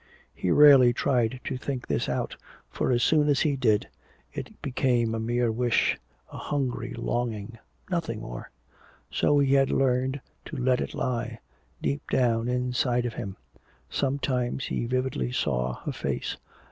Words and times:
He 0.33 0.49
rarely 0.49 0.93
tried 0.93 1.39
to 1.43 1.57
think 1.57 1.85
this 1.85 2.09
out, 2.09 2.35
for 2.71 2.91
as 2.91 3.03
soon 3.03 3.29
as 3.29 3.41
he 3.41 3.55
did 3.55 3.87
it 4.33 4.59
became 4.59 5.13
a 5.13 5.19
mere 5.19 5.51
wish, 5.51 5.95
a 6.33 6.37
hungry 6.39 6.95
longing, 6.95 7.59
nothing 7.87 8.19
more. 8.19 8.49
So 9.11 9.37
he 9.37 9.53
had 9.53 9.69
learned 9.69 10.19
to 10.45 10.57
let 10.57 10.81
it 10.81 10.95
lie, 10.95 11.37
deep 11.83 12.01
down 12.09 12.47
inside 12.47 13.05
of 13.05 13.13
him. 13.13 13.37
Sometimes 13.91 14.65
he 14.65 14.87
vividly 14.87 15.31
saw 15.31 15.75
her 15.83 15.91
face. 15.91 16.35